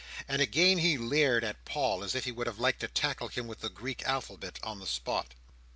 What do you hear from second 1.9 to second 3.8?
as if he would have liked to tackle him with the